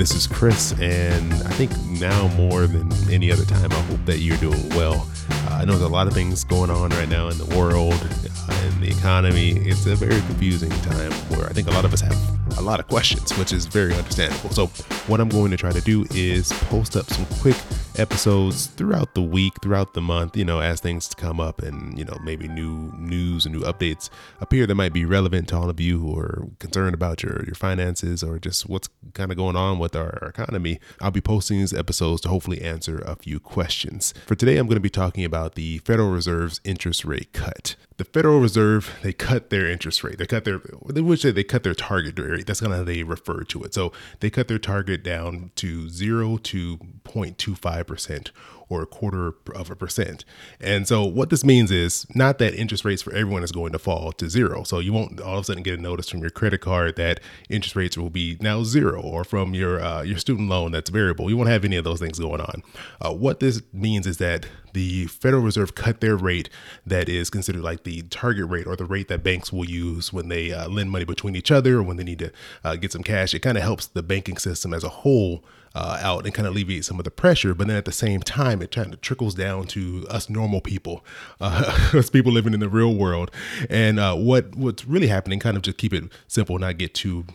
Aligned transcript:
is 0.00 0.26
Chris, 0.26 0.72
and 0.78 1.32
I 1.32 1.50
think 1.50 1.70
now 2.00 2.28
more 2.36 2.66
than 2.66 2.92
any 3.10 3.32
other 3.32 3.44
time, 3.46 3.72
I 3.72 3.80
hope 3.82 4.04
that 4.04 4.18
you're 4.18 4.36
doing 4.36 4.68
well. 4.70 5.08
Uh, 5.30 5.58
I 5.60 5.64
know 5.64 5.72
there's 5.72 5.82
a 5.82 5.88
lot 5.88 6.06
of 6.06 6.12
things 6.12 6.44
going 6.44 6.70
on 6.70 6.90
right 6.90 7.08
now 7.08 7.28
in 7.28 7.38
the 7.38 7.46
world, 7.56 7.94
uh, 7.94 8.68
in 8.68 8.80
the 8.80 8.88
economy. 8.90 9.52
It's 9.52 9.86
a 9.86 9.96
very 9.96 10.20
confusing 10.22 10.68
time 10.68 11.12
where 11.30 11.46
I 11.46 11.52
think 11.52 11.68
a 11.68 11.70
lot 11.70 11.86
of 11.86 11.94
us 11.94 12.02
have 12.02 12.58
a 12.58 12.62
lot 12.62 12.78
of 12.78 12.88
questions, 12.88 13.36
which 13.38 13.52
is 13.52 13.64
very 13.64 13.94
understandable. 13.94 14.50
So, 14.50 14.66
what 15.06 15.18
I'm 15.20 15.30
going 15.30 15.50
to 15.50 15.56
try 15.56 15.72
to 15.72 15.80
do 15.80 16.04
is 16.10 16.52
post 16.68 16.96
up 16.96 17.06
some 17.06 17.24
quick 17.40 17.56
episodes 17.98 18.66
throughout 18.66 19.14
the 19.14 19.22
week, 19.22 19.54
throughout 19.62 19.94
the 19.94 20.00
month, 20.00 20.36
you 20.36 20.44
know, 20.44 20.60
as 20.60 20.80
things 20.80 21.12
come 21.14 21.40
up 21.40 21.62
and, 21.62 21.98
you 21.98 22.04
know, 22.04 22.18
maybe 22.22 22.48
new 22.48 22.92
news 22.96 23.46
and 23.46 23.54
new 23.54 23.62
updates 23.62 24.08
appear 24.40 24.66
that 24.66 24.74
might 24.74 24.92
be 24.92 25.04
relevant 25.04 25.48
to 25.48 25.56
all 25.56 25.70
of 25.70 25.80
you 25.80 25.98
who 25.98 26.18
are 26.18 26.48
concerned 26.58 26.94
about 26.94 27.22
your, 27.22 27.44
your 27.44 27.54
finances 27.54 28.22
or 28.22 28.38
just 28.38 28.68
what's 28.68 28.88
kind 29.14 29.30
of 29.30 29.36
going 29.36 29.56
on 29.56 29.78
with 29.78 29.96
our, 29.96 30.18
our 30.22 30.28
economy. 30.28 30.78
I'll 31.00 31.10
be 31.10 31.20
posting 31.20 31.58
these 31.58 31.72
episodes 31.72 32.20
to 32.22 32.28
hopefully 32.28 32.62
answer 32.62 32.98
a 32.98 33.16
few 33.16 33.40
questions. 33.40 34.12
For 34.26 34.34
today, 34.34 34.56
I'm 34.56 34.66
going 34.66 34.76
to 34.76 34.80
be 34.80 34.90
talking 34.90 35.24
about 35.24 35.54
the 35.54 35.78
Federal 35.78 36.10
Reserve's 36.10 36.60
interest 36.64 37.04
rate 37.04 37.32
cut 37.32 37.76
the 37.96 38.04
Federal 38.04 38.40
Reserve 38.40 38.94
they 39.02 39.12
cut 39.12 39.50
their 39.50 39.66
interest 39.66 40.04
rate. 40.04 40.18
They 40.18 40.26
cut 40.26 40.44
their 40.44 40.60
they 40.88 41.00
would 41.00 41.20
say 41.20 41.30
they 41.30 41.44
cut 41.44 41.62
their 41.62 41.74
target 41.74 42.18
rate. 42.18 42.46
That's 42.46 42.60
kind 42.60 42.72
of 42.72 42.78
how 42.78 42.84
they 42.84 43.02
refer 43.02 43.42
to 43.44 43.62
it. 43.64 43.74
So 43.74 43.92
they 44.20 44.30
cut 44.30 44.48
their 44.48 44.58
target 44.58 45.02
down 45.02 45.50
to 45.56 45.88
zero 45.88 46.36
to 46.38 46.76
0.25 46.76 47.86
percent 47.86 48.30
or 48.68 48.82
a 48.82 48.86
quarter 48.86 49.34
of 49.54 49.70
a 49.70 49.76
percent. 49.76 50.24
And 50.60 50.88
so 50.88 51.04
what 51.04 51.30
this 51.30 51.44
means 51.44 51.70
is 51.70 52.06
not 52.14 52.38
that 52.38 52.54
interest 52.54 52.84
rates 52.84 53.02
for 53.02 53.12
everyone 53.12 53.44
is 53.44 53.52
going 53.52 53.72
to 53.72 53.78
fall 53.78 54.12
to 54.12 54.28
zero. 54.28 54.64
So 54.64 54.80
you 54.80 54.92
won't 54.92 55.20
all 55.20 55.38
of 55.38 55.42
a 55.42 55.44
sudden 55.44 55.62
get 55.62 55.78
a 55.78 55.82
notice 55.82 56.08
from 56.08 56.20
your 56.20 56.30
credit 56.30 56.60
card 56.60 56.96
that 56.96 57.20
interest 57.48 57.76
rates 57.76 57.96
will 57.96 58.10
be 58.10 58.36
now 58.40 58.64
zero, 58.64 59.00
or 59.00 59.24
from 59.24 59.54
your 59.54 59.80
uh, 59.80 60.02
your 60.02 60.18
student 60.18 60.48
loan 60.48 60.72
that's 60.72 60.90
variable. 60.90 61.30
You 61.30 61.36
won't 61.36 61.48
have 61.48 61.64
any 61.64 61.76
of 61.76 61.84
those 61.84 62.00
things 62.00 62.18
going 62.18 62.40
on. 62.40 62.62
Uh, 63.00 63.12
what 63.12 63.40
this 63.40 63.62
means 63.72 64.06
is 64.06 64.18
that 64.18 64.46
the 64.72 65.06
Federal 65.06 65.42
Reserve 65.42 65.74
cut 65.74 66.00
their 66.00 66.16
rate 66.16 66.50
that 66.84 67.08
is 67.08 67.30
considered 67.30 67.62
like 67.62 67.84
the 67.84 68.02
target 68.02 68.46
rate 68.50 68.66
or 68.66 68.76
the 68.76 68.84
rate 68.84 69.08
that 69.08 69.22
banks 69.22 69.50
will 69.50 69.64
use 69.64 70.12
when 70.12 70.28
they 70.28 70.52
uh, 70.52 70.68
lend 70.68 70.90
money 70.90 71.04
between 71.04 71.34
each 71.34 71.50
other 71.50 71.78
or 71.78 71.82
when 71.82 71.96
they 71.96 72.04
need 72.04 72.18
to 72.18 72.30
uh, 72.62 72.76
get 72.76 72.92
some 72.92 73.02
cash. 73.02 73.32
It 73.32 73.40
kind 73.40 73.56
of 73.56 73.64
helps 73.64 73.86
the 73.86 74.02
banking 74.02 74.36
system 74.36 74.74
as 74.74 74.84
a 74.84 74.90
whole 74.90 75.42
uh, 75.76 75.98
out 76.00 76.24
and 76.24 76.32
kind 76.32 76.48
of 76.48 76.54
alleviate 76.54 76.86
some 76.86 76.98
of 76.98 77.04
the 77.04 77.10
pressure. 77.10 77.54
But 77.54 77.66
then 77.66 77.76
at 77.76 77.84
the 77.84 77.92
same 77.92 78.22
time, 78.22 78.62
it 78.62 78.70
kind 78.70 78.94
of 78.94 79.02
trickles 79.02 79.34
down 79.34 79.66
to 79.68 80.06
us 80.08 80.30
normal 80.30 80.62
people, 80.62 81.04
uh, 81.38 81.90
us 81.94 82.08
people 82.08 82.32
living 82.32 82.54
in 82.54 82.60
the 82.60 82.68
real 82.68 82.94
world. 82.94 83.30
And 83.68 84.00
uh, 84.00 84.14
what 84.14 84.56
what's 84.56 84.86
really 84.86 85.08
happening, 85.08 85.38
kind 85.38 85.56
of 85.56 85.62
just 85.62 85.76
keep 85.76 85.92
it 85.92 86.04
simple, 86.28 86.58
not 86.58 86.78
get 86.78 86.94
too 86.94 87.26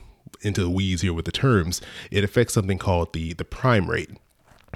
into 0.41 0.61
the 0.61 0.71
weeds 0.71 1.03
here 1.03 1.13
with 1.13 1.25
the 1.25 1.31
terms. 1.31 1.81
It 2.09 2.23
affects 2.23 2.55
something 2.55 2.79
called 2.79 3.13
the 3.13 3.33
the 3.33 3.45
prime 3.45 3.89
rate. 3.89 4.09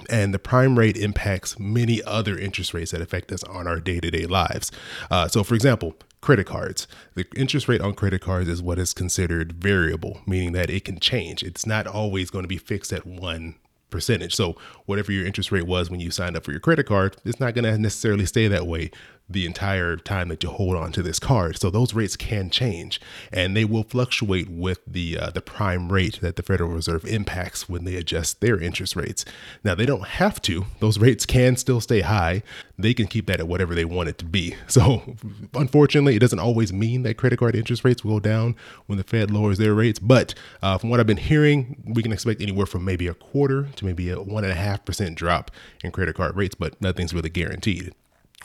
And 0.10 0.34
the 0.34 0.40
prime 0.40 0.78
rate 0.78 0.98
impacts 0.98 1.58
many 1.58 2.04
other 2.04 2.38
interest 2.38 2.74
rates 2.74 2.92
that 2.92 3.02
affect 3.02 3.32
us 3.32 3.44
on 3.46 3.66
our 3.66 3.80
day 3.80 4.00
to 4.00 4.12
day 4.12 4.26
lives. 4.26 4.70
Uh, 5.10 5.28
so, 5.28 5.42
for 5.42 5.56
example, 5.56 5.96
credit 6.26 6.48
cards. 6.48 6.88
The 7.14 7.28
interest 7.36 7.68
rate 7.68 7.82
on 7.82 7.94
credit 7.94 8.20
cards 8.20 8.50
is 8.50 8.60
what 8.60 8.80
is 8.80 8.96
considered 8.96 9.54
variable, 9.54 10.22
meaning 10.26 10.54
that 10.54 10.72
it 10.72 10.84
can 10.84 11.00
change. 11.00 11.44
It's 11.44 11.68
not 11.68 11.86
always 11.86 12.32
going 12.32 12.44
to 12.44 12.50
be 12.50 12.58
fixed 12.58 12.92
at 12.92 13.06
one 13.06 13.54
percentage. 13.92 14.36
So 14.36 14.56
whatever 14.88 15.12
your 15.12 15.24
interest 15.24 15.52
rate 15.52 15.68
was 15.68 15.92
when 15.92 16.00
you 16.00 16.10
signed 16.10 16.36
up 16.36 16.44
for 16.44 16.50
your 16.50 16.60
credit 16.60 16.88
card, 16.88 17.16
it's 17.26 17.40
not 17.40 17.54
going 17.54 17.66
to 17.66 17.78
necessarily 17.78 18.26
stay 18.26 18.48
that 18.48 18.66
way 18.66 18.90
the 19.28 19.46
entire 19.46 19.96
time 19.98 20.28
that 20.30 20.44
you 20.44 20.50
hold 20.50 20.76
on 20.76 20.92
to 20.92 21.02
this 21.02 21.20
card. 21.20 21.60
So 21.60 21.70
those 21.70 21.94
rates 21.94 22.16
can 22.16 22.50
change 22.50 23.02
and 23.32 23.56
they 23.56 23.66
will 23.66 23.84
fluctuate 23.84 24.50
with 24.50 24.80
the 24.86 25.18
uh, 25.18 25.30
the 25.32 25.42
prime 25.42 25.92
rate 25.92 26.22
that 26.22 26.36
the 26.36 26.44
Federal 26.44 26.70
Reserve 26.70 27.06
impacts 27.06 27.68
when 27.68 27.86
they 27.86 27.96
adjust 27.96 28.42
their 28.42 28.60
interest 28.60 28.96
rates. 28.96 29.26
Now 29.64 29.74
they 29.76 29.86
don't 29.86 30.06
have 30.06 30.42
to. 30.44 30.66
Those 30.80 31.00
rates 31.00 31.26
can 31.26 31.56
still 31.58 31.82
stay 31.82 32.02
high. 32.02 32.44
They 32.78 32.94
can 32.94 33.08
keep 33.08 33.26
that 33.28 33.40
at 33.40 33.48
whatever 33.48 33.74
they 33.74 33.86
want 33.86 34.10
it 34.10 34.18
to 34.20 34.26
be. 34.26 34.56
So 34.76 35.16
unfortunately, 35.54 36.18
it 36.18 36.20
doesn't 36.20 36.40
always 36.40 36.74
mean 36.74 37.04
that 37.04 37.16
credit 37.16 37.40
card 37.40 37.56
interest 37.56 37.86
rates 37.86 38.04
will 38.04 38.16
go 38.16 38.20
down 38.20 38.58
when 38.88 38.98
the 38.98 39.06
Fed 39.06 39.32
lowers 39.32 39.58
their 39.58 39.74
rates. 39.74 40.00
But 40.00 40.34
uh, 40.62 40.78
from 40.78 40.90
what 40.90 41.00
I've 41.00 41.08
been 41.08 41.16
hearing, 41.16 41.82
we 41.86 42.04
can 42.04 42.12
expect 42.12 42.42
anywhere 42.42 42.66
from 42.66 42.84
maybe 42.84 43.08
a 43.08 43.14
quarter 43.14 43.70
to 43.78 43.86
maybe 43.86 44.10
a 44.10 44.22
one 44.22 44.44
and 44.44 44.52
a 44.52 44.56
half 44.56 44.84
percent 44.84 45.16
drop 45.16 45.50
in 45.82 45.92
credit 45.92 46.16
card 46.16 46.36
rates, 46.36 46.56
but 46.56 46.82
nothing's 46.82 47.14
really 47.14 47.30
guaranteed. 47.30 47.94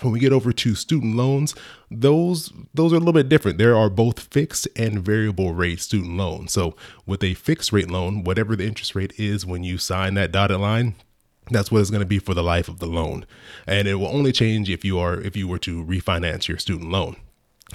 When 0.01 0.13
we 0.13 0.21
get 0.21 0.33
over 0.33 0.53
to 0.53 0.75
student 0.75 1.17
loans, 1.17 1.55
those 1.91 2.53
those 2.73 2.93
are 2.93 2.97
a 2.97 3.01
little 3.01 3.13
bit 3.13 3.29
different. 3.29 3.59
There 3.59 3.77
are 3.77 3.91
both 3.91 4.21
fixed 4.33 4.67
and 4.77 5.01
variable 5.01 5.53
rate 5.53 5.81
student 5.81 6.17
loans. 6.17 6.53
So 6.53 6.75
with 7.05 7.23
a 7.23 7.35
fixed 7.35 7.73
rate 7.73 7.91
loan, 7.91 8.25
whatever 8.25 8.57
the 8.57 8.67
interest 8.67 8.95
rate 8.95 9.13
is 9.19 9.45
when 9.45 9.63
you 9.63 9.77
sign 9.77 10.15
that 10.15 10.33
dotted 10.33 10.61
line, 10.61 10.95
that's 11.51 11.71
what 11.71 11.81
it's 11.81 11.91
going 11.91 12.01
to 12.01 12.07
be 12.07 12.19
for 12.19 12.33
the 12.33 12.43
life 12.43 12.69
of 12.69 12.79
the 12.79 12.87
loan. 12.87 13.27
And 13.67 13.87
it 13.87 13.97
will 13.97 14.07
only 14.07 14.33
change 14.33 14.71
if 14.71 14.85
you 14.85 14.99
are 14.99 15.21
if 15.21 15.37
you 15.37 15.47
were 15.47 15.59
to 15.59 15.85
refinance 15.85 16.49
your 16.49 16.59
student 16.59 16.91
loan. 16.91 17.17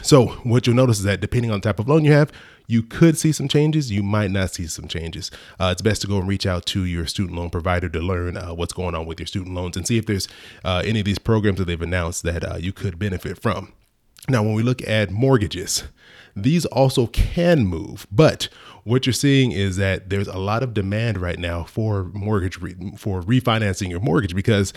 So 0.02 0.28
what 0.44 0.68
you'll 0.68 0.76
notice 0.76 1.00
is 1.00 1.04
that 1.06 1.22
depending 1.22 1.52
on 1.52 1.62
the 1.62 1.64
type 1.64 1.80
of 1.80 1.88
loan 1.88 2.04
you 2.04 2.12
have, 2.12 2.32
you 2.68 2.84
could 2.84 3.18
see 3.18 3.32
some 3.32 3.48
changes. 3.48 3.92
You 3.92 4.04
might 4.04 4.32
not 4.32 4.54
see 4.54 4.68
some 4.68 4.88
changes. 4.88 5.32
Uh, 5.60 5.70
it's 5.72 5.82
best 5.82 6.02
to 6.02 6.08
go 6.08 6.18
and 6.18 6.28
reach 6.28 6.46
out 6.46 6.66
to 6.68 6.86
your 6.86 7.06
student 7.06 7.38
loan 7.38 7.50
provider 7.50 7.90
to 7.90 8.00
learn 8.00 8.38
uh, 8.38 8.54
what's 8.54 8.74
going 8.74 8.96
on 8.96 9.06
with 9.06 9.20
your 9.20 9.28
student 9.28 9.56
loans 9.56 9.78
and 9.78 9.88
see 9.88 9.98
if 9.98 10.06
there's 10.06 10.28
uh, 10.64 10.82
any 10.86 11.00
of 11.00 11.06
these 11.06 11.20
programs 11.20 11.60
that 11.60 11.66
they've 11.66 11.82
announced 11.82 12.24
that 12.24 12.44
uh, 12.44 12.56
you 12.58 12.74
could 12.74 13.00
benefit 13.00 13.42
from. 13.42 13.74
Now, 14.28 14.42
when 14.42 14.54
we 14.54 14.64
look 14.64 14.86
at 14.88 15.12
mortgages, 15.12 15.84
these 16.36 16.66
also 16.66 17.08
can 17.08 17.66
move, 17.66 18.08
but 18.12 18.50
what 18.84 19.06
you're 19.06 19.14
seeing 19.14 19.52
is 19.52 19.78
that 19.78 20.10
there's 20.10 20.28
a 20.28 20.38
lot 20.38 20.64
of 20.64 20.74
demand 20.74 21.20
right 21.20 21.40
now 21.40 21.64
for 21.64 22.06
mortgage 22.06 22.60
re- 22.60 22.76
for 22.98 23.22
refinancing 23.22 23.90
your 23.90 24.00
mortgage 24.00 24.36
because 24.36 24.74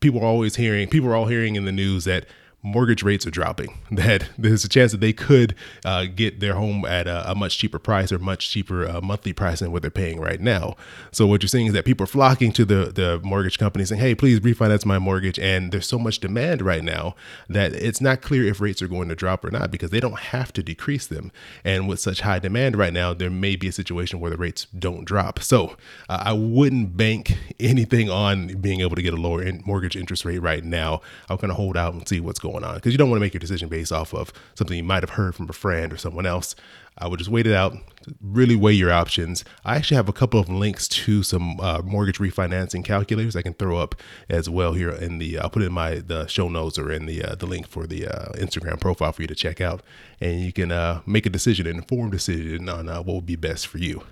people 0.00 0.20
are 0.20 0.26
always 0.26 0.56
hearing 0.56 0.88
people 0.88 1.08
are 1.08 1.16
all 1.16 1.26
hearing 1.26 1.56
in 1.56 1.64
the 1.64 1.72
news 1.72 2.04
that 2.04 2.26
mortgage 2.62 3.02
rates 3.02 3.26
are 3.26 3.30
dropping, 3.30 3.78
that 3.90 4.28
there's 4.36 4.64
a 4.64 4.68
chance 4.68 4.92
that 4.92 5.00
they 5.00 5.12
could 5.12 5.54
uh, 5.84 6.06
get 6.06 6.40
their 6.40 6.54
home 6.54 6.84
at 6.84 7.06
a, 7.06 7.30
a, 7.30 7.34
much 7.34 7.58
cheaper 7.58 7.78
price 7.78 8.10
or 8.10 8.18
much 8.18 8.50
cheaper 8.50 8.88
uh, 8.88 9.00
monthly 9.00 9.32
price 9.32 9.60
than 9.60 9.72
what 9.72 9.82
they're 9.82 9.90
paying 9.90 10.20
right 10.20 10.40
now. 10.40 10.76
So 11.12 11.26
what 11.26 11.42
you're 11.42 11.48
seeing 11.48 11.66
is 11.66 11.72
that 11.72 11.84
people 11.84 12.04
are 12.04 12.08
flocking 12.08 12.52
to 12.52 12.64
the 12.64 12.92
the 12.92 13.20
mortgage 13.22 13.58
company 13.58 13.84
saying, 13.84 14.00
"Hey, 14.00 14.14
please 14.14 14.40
refinance 14.40 14.84
my 14.84 14.98
mortgage." 14.98 15.38
And 15.38 15.72
there's 15.72 15.86
so 15.86 15.98
much 15.98 16.18
demand 16.18 16.62
right 16.62 16.82
now 16.82 17.14
that 17.48 17.72
it's 17.72 18.00
not 18.00 18.22
clear 18.22 18.44
if 18.44 18.60
rates 18.60 18.82
are 18.82 18.88
going 18.88 19.08
to 19.08 19.14
drop 19.14 19.44
or 19.44 19.50
not 19.50 19.70
because 19.70 19.90
they 19.90 20.00
don't 20.00 20.18
have 20.18 20.52
to 20.54 20.62
decrease 20.62 21.06
them. 21.06 21.30
And 21.64 21.88
with 21.88 22.00
such 22.00 22.20
high 22.22 22.38
demand 22.38 22.76
right 22.76 22.92
now, 22.92 23.14
there 23.14 23.30
may 23.30 23.56
be 23.56 23.68
a 23.68 23.72
situation 23.72 24.20
where 24.20 24.30
the 24.30 24.36
rates 24.36 24.66
don't 24.76 25.04
drop. 25.04 25.40
So 25.40 25.76
uh, 26.08 26.22
I 26.24 26.32
wouldn't 26.32 26.96
bank 26.96 27.36
anything 27.60 28.10
on 28.10 28.48
being 28.60 28.80
able 28.80 28.96
to 28.96 29.02
get 29.02 29.14
a 29.14 29.16
lower 29.16 29.42
in 29.42 29.62
mortgage 29.64 29.96
interest 29.96 30.24
rate 30.24 30.40
right 30.40 30.64
now. 30.64 31.00
I'm 31.28 31.38
to 31.48 31.54
hold 31.54 31.76
out 31.76 31.94
and 31.94 32.06
see 32.08 32.20
what's 32.20 32.40
going 32.40 32.47
going 32.50 32.64
on 32.64 32.74
because 32.76 32.92
you 32.92 32.98
don't 32.98 33.10
want 33.10 33.18
to 33.18 33.24
make 33.24 33.34
your 33.34 33.40
decision 33.40 33.68
based 33.68 33.92
off 33.92 34.14
of 34.14 34.32
something 34.54 34.76
you 34.76 34.84
might 34.84 35.02
have 35.02 35.10
heard 35.10 35.34
from 35.34 35.48
a 35.48 35.52
friend 35.52 35.92
or 35.92 35.96
someone 35.96 36.26
else. 36.26 36.54
I 37.00 37.06
would 37.06 37.18
just 37.18 37.30
wait 37.30 37.46
it 37.46 37.54
out, 37.54 37.76
really 38.20 38.56
weigh 38.56 38.72
your 38.72 38.90
options. 38.90 39.44
I 39.64 39.76
actually 39.76 39.96
have 39.96 40.08
a 40.08 40.12
couple 40.12 40.40
of 40.40 40.48
links 40.48 40.88
to 40.88 41.22
some 41.22 41.60
uh, 41.60 41.80
mortgage 41.84 42.18
refinancing 42.18 42.84
calculators 42.84 43.36
I 43.36 43.42
can 43.42 43.54
throw 43.54 43.78
up 43.78 43.94
as 44.28 44.50
well 44.50 44.72
here 44.72 44.90
in 44.90 45.18
the. 45.18 45.38
I'll 45.38 45.50
put 45.50 45.62
it 45.62 45.66
in 45.66 45.72
my 45.72 45.96
the 45.96 46.26
show 46.26 46.48
notes 46.48 46.76
or 46.76 46.90
in 46.90 47.06
the 47.06 47.22
uh, 47.22 47.34
the 47.36 47.46
link 47.46 47.68
for 47.68 47.86
the 47.86 48.08
uh, 48.08 48.32
Instagram 48.32 48.80
profile 48.80 49.12
for 49.12 49.22
you 49.22 49.28
to 49.28 49.34
check 49.36 49.60
out, 49.60 49.82
and 50.20 50.40
you 50.40 50.52
can 50.52 50.72
uh, 50.72 51.02
make 51.06 51.24
a 51.24 51.30
decision, 51.30 51.68
an 51.68 51.76
informed 51.76 52.12
decision 52.12 52.68
on 52.68 52.88
uh, 52.88 52.96
what 52.96 53.14
would 53.14 53.26
be 53.26 53.36
best 53.36 53.68
for 53.68 53.78
you. 53.78 54.02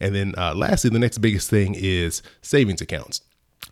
And 0.00 0.16
then 0.16 0.34
uh, 0.36 0.54
lastly, 0.54 0.90
the 0.90 0.98
next 0.98 1.18
biggest 1.18 1.48
thing 1.48 1.76
is 1.78 2.22
savings 2.40 2.80
accounts. 2.80 3.20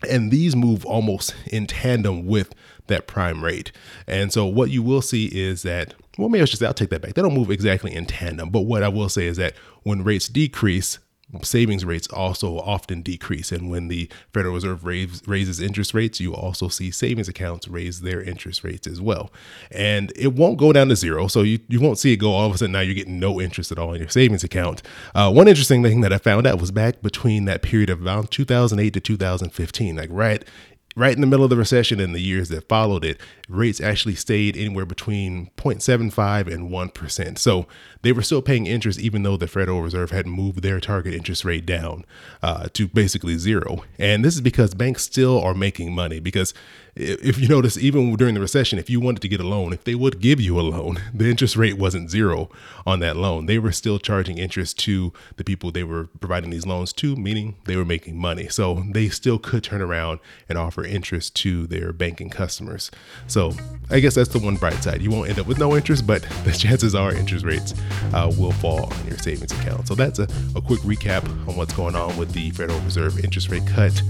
And 0.09 0.31
these 0.31 0.55
move 0.55 0.85
almost 0.85 1.35
in 1.47 1.67
tandem 1.67 2.25
with 2.25 2.53
that 2.87 3.07
prime 3.07 3.43
rate. 3.43 3.71
And 4.07 4.33
so 4.33 4.45
what 4.45 4.69
you 4.69 4.81
will 4.83 5.01
see 5.01 5.25
is 5.27 5.63
that, 5.63 5.93
well, 6.17 6.29
maybe 6.29 6.41
I 6.41 6.45
should 6.45 6.59
say, 6.59 6.65
I'll 6.65 6.73
take 6.73 6.89
that 6.89 7.01
back. 7.01 7.13
They 7.13 7.21
don't 7.21 7.33
move 7.33 7.51
exactly 7.51 7.93
in 7.93 8.05
tandem. 8.05 8.49
But 8.49 8.61
what 8.61 8.83
I 8.83 8.89
will 8.89 9.09
say 9.09 9.27
is 9.27 9.37
that 9.37 9.53
when 9.83 10.03
rates 10.03 10.27
decrease, 10.27 10.99
savings 11.43 11.85
rates 11.85 12.07
also 12.07 12.57
often 12.59 13.01
decrease. 13.01 13.51
And 13.51 13.69
when 13.69 13.87
the 13.87 14.09
Federal 14.33 14.53
Reserve 14.53 14.85
raise, 14.85 15.21
raises 15.25 15.59
interest 15.59 15.93
rates, 15.93 16.19
you 16.19 16.33
also 16.33 16.67
see 16.67 16.91
savings 16.91 17.27
accounts 17.27 17.67
raise 17.67 18.01
their 18.01 18.21
interest 18.21 18.63
rates 18.63 18.87
as 18.87 19.01
well. 19.01 19.31
And 19.71 20.11
it 20.15 20.33
won't 20.33 20.57
go 20.57 20.73
down 20.73 20.89
to 20.89 20.95
zero. 20.95 21.27
So 21.27 21.41
you, 21.41 21.59
you 21.67 21.79
won't 21.79 21.97
see 21.97 22.13
it 22.13 22.17
go 22.17 22.31
all 22.31 22.47
of 22.47 22.55
a 22.55 22.57
sudden 22.57 22.73
now 22.73 22.81
you're 22.81 22.95
getting 22.95 23.19
no 23.19 23.39
interest 23.39 23.71
at 23.71 23.79
all 23.79 23.93
in 23.93 23.99
your 23.99 24.09
savings 24.09 24.43
account. 24.43 24.81
Uh, 25.15 25.31
one 25.31 25.47
interesting 25.47 25.83
thing 25.83 26.01
that 26.01 26.13
I 26.13 26.17
found 26.17 26.45
out 26.47 26.59
was 26.59 26.71
back 26.71 27.01
between 27.01 27.45
that 27.45 27.61
period 27.61 27.89
of 27.89 28.05
around 28.05 28.31
2008 28.31 28.93
to 28.93 28.99
2015, 28.99 29.95
like 29.95 30.09
right 30.11 30.43
right 30.95 31.15
in 31.15 31.21
the 31.21 31.27
middle 31.27 31.43
of 31.43 31.49
the 31.49 31.57
recession 31.57 31.99
and 31.99 32.13
the 32.13 32.19
years 32.19 32.49
that 32.49 32.67
followed 32.67 33.05
it, 33.05 33.19
rates 33.47 33.79
actually 33.79 34.15
stayed 34.15 34.57
anywhere 34.57 34.85
between 34.85 35.49
0.75 35.57 36.53
and 36.53 36.69
1%. 36.69 37.37
So 37.37 37.65
they 38.01 38.11
were 38.11 38.21
still 38.21 38.41
paying 38.41 38.65
interest 38.65 38.99
even 38.99 39.23
though 39.23 39.37
the 39.37 39.47
Federal 39.47 39.81
Reserve 39.81 40.11
had 40.11 40.27
moved 40.27 40.61
their 40.61 40.79
target 40.79 41.13
interest 41.13 41.45
rate 41.45 41.65
down 41.65 42.05
uh, 42.41 42.67
to 42.73 42.87
basically 42.87 43.37
zero. 43.37 43.83
And 43.97 44.25
this 44.25 44.35
is 44.35 44.41
because 44.41 44.73
banks 44.73 45.03
still 45.03 45.39
are 45.41 45.53
making 45.53 45.93
money 45.93 46.19
because 46.19 46.53
if 46.95 47.39
you 47.39 47.47
notice, 47.47 47.77
even 47.77 48.15
during 48.15 48.33
the 48.33 48.41
recession, 48.41 48.77
if 48.77 48.89
you 48.89 48.99
wanted 48.99 49.21
to 49.21 49.29
get 49.29 49.39
a 49.39 49.47
loan, 49.47 49.71
if 49.71 49.83
they 49.85 49.95
would 49.95 50.19
give 50.19 50.41
you 50.41 50.59
a 50.59 50.61
loan, 50.61 50.97
the 51.13 51.29
interest 51.29 51.55
rate 51.55 51.77
wasn't 51.77 52.11
zero 52.11 52.49
on 52.85 52.99
that 52.99 53.15
loan. 53.15 53.45
They 53.45 53.59
were 53.59 53.71
still 53.71 53.97
charging 53.97 54.37
interest 54.37 54.77
to 54.79 55.13
the 55.37 55.43
people 55.43 55.71
they 55.71 55.83
were 55.83 56.07
providing 56.19 56.49
these 56.49 56.65
loans 56.65 56.91
to, 56.93 57.15
meaning 57.15 57.55
they 57.65 57.75
were 57.75 57.85
making 57.85 58.17
money. 58.17 58.47
So 58.49 58.83
they 58.91 59.09
still 59.09 59.39
could 59.39 59.63
turn 59.63 59.81
around 59.81 60.19
and 60.49 60.57
offer 60.57 60.80
interest 60.85 61.35
to 61.37 61.67
their 61.67 61.91
banking 61.93 62.29
customers. 62.29 62.91
So 63.27 63.53
I 63.89 63.99
guess 63.99 64.15
that's 64.15 64.29
the 64.29 64.39
one 64.39 64.55
bright 64.55 64.83
side. 64.83 65.01
You 65.01 65.11
won't 65.11 65.29
end 65.29 65.39
up 65.39 65.47
with 65.47 65.59
no 65.59 65.75
interest, 65.75 66.05
but 66.05 66.21
the 66.43 66.51
chances 66.51 66.95
are 66.95 67.13
interest 67.13 67.45
rates 67.45 67.73
uh, 68.13 68.31
will 68.37 68.51
fall 68.51 68.91
on 68.93 69.07
your 69.07 69.17
savings 69.17 69.51
account. 69.51 69.87
So 69.87 69.95
that's 69.95 70.19
a, 70.19 70.27
a 70.55 70.61
quick 70.61 70.79
recap 70.81 71.25
on 71.47 71.55
what's 71.55 71.73
going 71.73 71.95
on 71.95 72.15
with 72.17 72.31
the 72.33 72.51
Federal 72.51 72.79
Reserve 72.81 73.23
interest 73.23 73.49
rate 73.49 73.65
cut. 73.67 74.01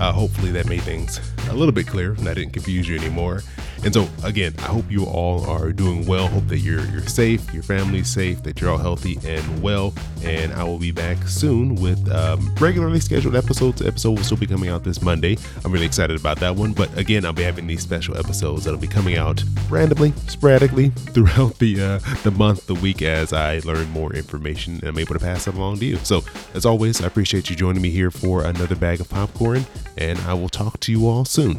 Uh, 0.00 0.12
hopefully 0.12 0.52
that 0.52 0.66
made 0.66 0.82
things 0.82 1.20
a 1.48 1.54
little 1.54 1.72
bit 1.72 1.86
clearer 1.86 2.14
and 2.14 2.26
that 2.26 2.34
didn't 2.34 2.52
confuse 2.52 2.88
you 2.88 2.96
anymore. 2.96 3.42
And 3.82 3.94
so 3.94 4.08
again, 4.24 4.54
I 4.58 4.62
hope 4.62 4.90
you 4.90 5.04
all 5.04 5.44
are 5.46 5.72
doing 5.72 6.06
well. 6.06 6.26
Hope 6.26 6.46
that 6.48 6.58
you're 6.58 6.84
you're 6.86 7.06
safe, 7.06 7.52
your 7.52 7.62
family's 7.62 8.08
safe, 8.08 8.42
that 8.42 8.60
you're 8.60 8.70
all 8.70 8.78
healthy 8.78 9.18
and 9.24 9.62
well. 9.62 9.94
And 10.22 10.52
I 10.52 10.64
will 10.64 10.78
be 10.78 10.90
back 10.90 11.16
soon 11.26 11.76
with 11.76 12.10
um, 12.10 12.54
regularly 12.56 13.00
scheduled 13.00 13.34
episodes. 13.36 13.80
Episode 13.80 14.10
will 14.10 14.24
still 14.24 14.36
be 14.36 14.46
coming 14.46 14.68
out 14.68 14.84
this 14.84 15.00
Monday. 15.00 15.38
I'm 15.64 15.72
really 15.72 15.86
excited 15.86 16.18
about 16.18 16.38
that 16.40 16.56
one. 16.56 16.72
But 16.72 16.96
again, 16.98 17.24
I'll 17.24 17.32
be 17.32 17.42
having 17.42 17.66
these 17.66 17.82
special 17.82 18.16
episodes 18.18 18.64
that'll 18.64 18.80
be 18.80 18.86
coming 18.86 19.16
out 19.16 19.42
randomly, 19.70 20.12
sporadically 20.26 20.90
throughout 21.14 21.58
the 21.58 21.80
uh, 21.80 21.98
the 22.22 22.30
month, 22.30 22.66
the 22.66 22.74
week 22.74 23.02
as 23.02 23.32
I 23.32 23.60
learn 23.60 23.88
more 23.90 24.12
information 24.12 24.74
and 24.74 24.84
I'm 24.84 24.98
able 24.98 25.14
to 25.14 25.20
pass 25.20 25.46
it 25.46 25.54
along 25.54 25.78
to 25.78 25.86
you. 25.86 25.96
So 25.98 26.22
as 26.54 26.66
always, 26.66 27.00
I 27.00 27.06
appreciate 27.06 27.48
you 27.48 27.56
joining 27.56 27.82
me 27.82 27.90
here 27.90 28.10
for 28.10 28.44
another 28.44 28.76
bag 28.76 29.00
of 29.00 29.08
popcorn, 29.08 29.64
and 29.96 30.18
I 30.20 30.34
will 30.34 30.48
talk 30.48 30.80
to 30.80 30.92
you 30.92 31.08
all 31.08 31.24
soon. 31.24 31.58